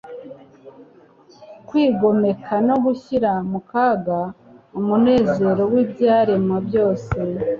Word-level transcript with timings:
kwigomeka 1.67 2.53
no 2.67 2.75
gushyira 2.83 3.31
mu 3.51 3.59
kaga 3.69 4.19
umunezero 4.79 5.63
w'ibyaremwe 5.71 6.57
byose. 6.67 7.13